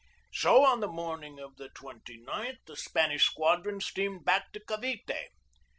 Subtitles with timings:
[0.33, 5.29] So on the morning of the 29th the Spanish squadron steamed back to Cavite.